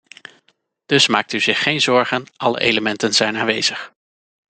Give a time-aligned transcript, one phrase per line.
[0.85, 3.93] Dus maakt u zich geen zorgen, alle elementen zijn aanwezig.